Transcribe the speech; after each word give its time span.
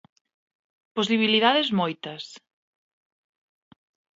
Posibilidades, 0.97 1.67
moitas. 1.79 2.23